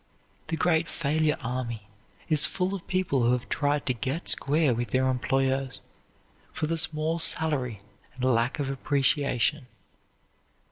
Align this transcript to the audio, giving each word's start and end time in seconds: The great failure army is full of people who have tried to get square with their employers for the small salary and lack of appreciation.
The 0.47 0.57
great 0.57 0.89
failure 0.89 1.37
army 1.41 1.87
is 2.27 2.43
full 2.43 2.73
of 2.73 2.87
people 2.87 3.21
who 3.21 3.33
have 3.33 3.47
tried 3.49 3.85
to 3.85 3.93
get 3.93 4.27
square 4.27 4.73
with 4.73 4.89
their 4.89 5.07
employers 5.07 5.83
for 6.51 6.65
the 6.65 6.79
small 6.79 7.19
salary 7.19 7.81
and 8.15 8.23
lack 8.23 8.57
of 8.57 8.71
appreciation. 8.71 9.67